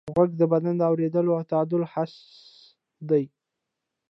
[0.15, 2.13] غوږ د بدن د اورېدو او تعادل حس
[3.09, 3.23] دی.